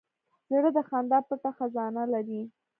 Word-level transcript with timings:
زړه 0.51 0.69
د 0.77 0.79
خندا 0.89 1.19
پټ 1.27 1.43
خزانې 1.57 2.03
لري. 2.13 2.41